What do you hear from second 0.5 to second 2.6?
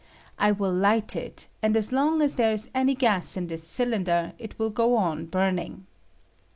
will light it, and as long as there